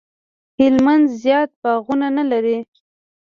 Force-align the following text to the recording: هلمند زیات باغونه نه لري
هلمند 0.59 1.05
زیات 1.21 1.49
باغونه 1.61 2.07
نه 2.17 2.23
لري 2.31 2.57